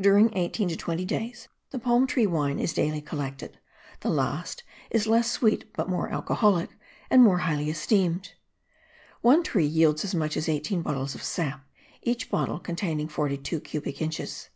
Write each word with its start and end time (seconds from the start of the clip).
During 0.00 0.34
eighteen 0.34 0.70
to 0.70 0.76
twenty 0.76 1.04
days, 1.04 1.48
the 1.72 1.78
palm 1.78 2.06
tree 2.06 2.26
wine 2.26 2.58
is 2.58 2.72
daily 2.72 3.02
collected; 3.02 3.58
the 4.00 4.08
last 4.08 4.62
is 4.88 5.06
less 5.06 5.30
sweet 5.30 5.70
but 5.74 5.90
more 5.90 6.08
alcoholic 6.08 6.70
and 7.10 7.22
more 7.22 7.40
highly 7.40 7.68
esteemed. 7.68 8.32
One 9.20 9.42
tree 9.42 9.66
yields 9.66 10.04
as 10.04 10.14
much 10.14 10.38
as 10.38 10.48
eighteen 10.48 10.80
bottles 10.80 11.14
of 11.14 11.22
sap, 11.22 11.66
each 12.00 12.30
bottle 12.30 12.58
containing 12.58 13.08
forty 13.08 13.36
two 13.36 13.60
cubic 13.60 14.00
inches. 14.00 14.48